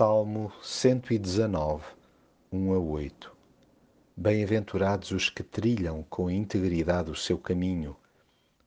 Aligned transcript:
Salmo 0.00 0.50
119, 0.62 1.84
1 2.50 2.72
a 2.72 2.78
8 2.78 3.36
Bem-aventurados 4.16 5.10
os 5.10 5.28
que 5.28 5.42
trilham 5.42 6.02
com 6.04 6.30
integridade 6.30 7.10
o 7.10 7.14
seu 7.14 7.36
caminho, 7.36 7.94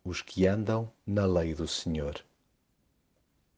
os 0.05 0.21
que 0.21 0.46
andam 0.46 0.91
na 1.07 1.25
lei 1.25 1.55
do 1.55 1.67
Senhor. 1.67 2.23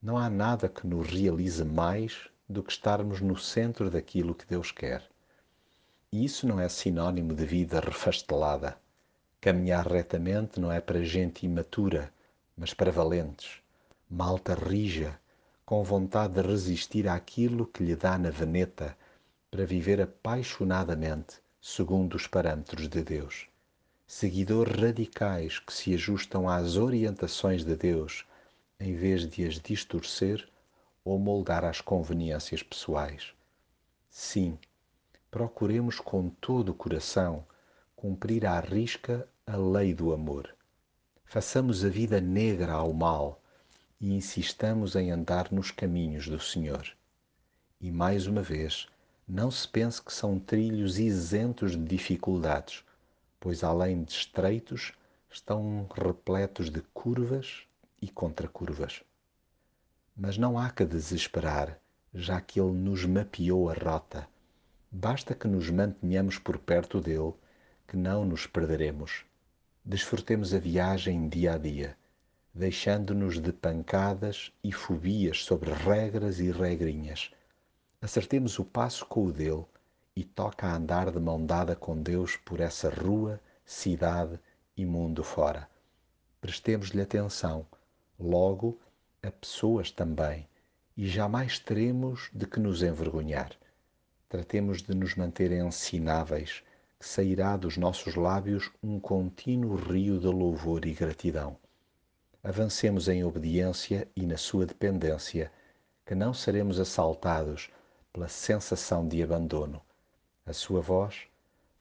Não 0.01 0.17
há 0.17 0.29
nada 0.29 0.69
que 0.69 0.87
nos 0.87 1.09
realize 1.09 1.65
mais 1.65 2.29
do 2.47 2.63
que 2.63 2.71
estarmos 2.71 3.19
no 3.19 3.37
centro 3.37 3.89
daquilo 3.89 4.33
que 4.33 4.45
Deus 4.45 4.71
quer. 4.71 5.03
E 6.13 6.23
isso 6.23 6.47
não 6.47 6.61
é 6.61 6.69
sinônimo 6.69 7.33
de 7.33 7.45
vida 7.45 7.81
refastelada. 7.81 8.77
Caminhar 9.41 9.85
retamente 9.85 10.61
não 10.61 10.71
é 10.71 10.79
para 10.79 11.03
gente 11.03 11.45
imatura, 11.45 12.09
mas 12.55 12.73
para 12.73 12.89
valentes. 12.89 13.57
Malta 14.09 14.53
rija, 14.53 15.19
com 15.65 15.83
vontade 15.83 16.35
de 16.35 16.47
resistir 16.47 17.07
àquilo 17.07 17.65
que 17.65 17.83
lhe 17.83 17.95
dá 17.95 18.17
na 18.17 18.29
veneta, 18.29 18.95
para 19.49 19.65
viver 19.65 19.99
apaixonadamente 19.99 21.41
segundo 21.59 22.13
os 22.13 22.27
parâmetros 22.27 22.87
de 22.87 23.01
Deus. 23.01 23.47
Seguidores 24.05 24.79
radicais 24.79 25.57
que 25.57 25.73
se 25.73 25.95
ajustam 25.95 26.47
às 26.47 26.75
orientações 26.75 27.65
de 27.65 27.75
Deus 27.75 28.25
em 28.79 28.95
vez 28.95 29.27
de 29.27 29.47
as 29.47 29.59
distorcer 29.59 30.47
ou 31.03 31.17
moldar 31.17 31.65
às 31.65 31.81
conveniências 31.81 32.61
pessoais. 32.61 33.33
Sim, 34.09 34.59
procuremos 35.31 35.99
com 35.99 36.29
todo 36.29 36.69
o 36.69 36.75
coração 36.75 37.43
cumprir 37.95 38.45
à 38.45 38.59
risca 38.59 39.27
a 39.47 39.55
lei 39.55 39.93
do 39.93 40.13
amor. 40.13 40.53
Façamos 41.23 41.83
a 41.83 41.89
vida 41.89 42.21
negra 42.21 42.73
ao 42.73 42.93
mal 42.93 43.41
e 43.99 44.13
insistamos 44.13 44.95
em 44.95 45.11
andar 45.11 45.51
nos 45.51 45.71
caminhos 45.71 46.27
do 46.27 46.39
Senhor. 46.39 46.87
E 47.79 47.91
mais 47.91 48.27
uma 48.27 48.41
vez, 48.41 48.87
não 49.27 49.49
se 49.49 49.67
pense 49.67 50.01
que 50.01 50.13
são 50.13 50.39
trilhos 50.39 50.99
isentos 50.99 51.71
de 51.71 51.83
dificuldades, 51.83 52.83
pois 53.39 53.63
além 53.63 54.03
de 54.03 54.11
estreitos, 54.11 54.93
estão 55.29 55.87
repletos 55.93 56.69
de 56.69 56.81
curvas 56.93 57.63
e 58.01 58.07
contracurvas. 58.09 59.01
Mas 60.15 60.37
não 60.37 60.57
há 60.57 60.69
que 60.69 60.85
desesperar, 60.85 61.79
já 62.13 62.39
que 62.39 62.59
Ele 62.59 62.71
nos 62.71 63.05
mapeou 63.05 63.69
a 63.69 63.73
rota. 63.73 64.27
Basta 64.91 65.35
que 65.35 65.47
nos 65.47 65.69
mantenhamos 65.69 66.37
por 66.37 66.57
perto 66.57 67.01
dele, 67.01 67.33
que 67.87 67.97
não 67.97 68.23
nos 68.23 68.47
perderemos. 68.47 69.25
Desfrutemos 69.83 70.53
a 70.53 70.59
viagem 70.59 71.27
dia 71.27 71.53
a 71.53 71.57
dia 71.57 71.97
deixando-nos 72.57 73.37
de 73.37 73.51
pancadas 73.51 74.49
e 74.63 74.71
fobias 74.71 75.43
sobre 75.43 75.73
regras 75.73 76.39
e 76.39 76.49
regrinhas. 76.49 77.29
Acertemos 78.01 78.57
o 78.57 78.63
passo 78.63 79.05
com 79.05 79.25
o 79.25 79.31
dele 79.31 79.65
e 80.15 80.23
toca 80.23 80.65
a 80.65 80.75
andar 80.77 81.11
de 81.11 81.19
mão 81.19 81.45
dada 81.45 81.75
com 81.75 82.01
Deus 82.01 82.37
por 82.37 82.61
essa 82.61 82.89
rua, 82.89 83.41
cidade 83.65 84.39
e 84.77 84.85
mundo 84.85 85.21
fora. 85.21 85.67
Prestemos-lhe 86.39 87.01
atenção, 87.01 87.67
logo 88.17 88.79
a 89.21 89.29
pessoas 89.29 89.91
também, 89.91 90.47
e 90.95 91.05
jamais 91.09 91.59
teremos 91.59 92.29
de 92.33 92.47
que 92.47 92.61
nos 92.61 92.81
envergonhar. 92.81 93.51
Tratemos 94.29 94.81
de 94.81 94.95
nos 94.95 95.13
manter 95.15 95.51
ensináveis, 95.51 96.63
que 96.97 97.05
sairá 97.05 97.57
dos 97.57 97.75
nossos 97.75 98.15
lábios 98.15 98.71
um 98.81 98.97
contínuo 98.97 99.75
rio 99.75 100.17
de 100.17 100.27
louvor 100.27 100.85
e 100.85 100.93
gratidão 100.93 101.57
avancemos 102.45 103.09
em 103.09 103.23
obediência 103.23 104.07
e 104.15 104.23
na 104.23 104.37
sua 104.37 104.67
dependência, 104.67 105.51
que 106.05 106.13
não 106.13 106.31
seremos 106.31 106.79
assaltados 106.79 107.71
pela 108.13 108.27
sensação 108.27 109.07
de 109.07 109.23
abandono. 109.23 109.81
A 110.45 110.53
sua 110.53 110.79
voz 110.79 111.23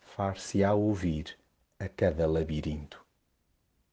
far-se-á 0.01 0.73
ouvir 0.73 1.37
a 1.79 1.87
cada 1.87 2.27
labirinto. 2.27 3.04